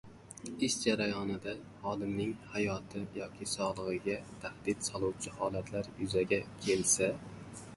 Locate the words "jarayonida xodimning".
0.83-2.31